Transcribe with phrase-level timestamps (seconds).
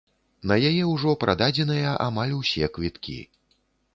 [0.51, 3.21] На яе ўжо прададзеныя амаль усе квіткі.